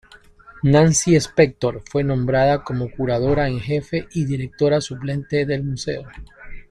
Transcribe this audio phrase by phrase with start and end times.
[0.63, 6.07] Nancy Spector fue nombrada como Curadora en Jefe y Directora Suplente del Museo.